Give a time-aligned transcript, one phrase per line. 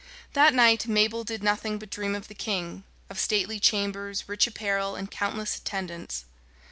[0.33, 4.95] That night Mabel did nothing but dream of the king of stately chambers, rich apparel,
[4.95, 6.25] and countless attendants.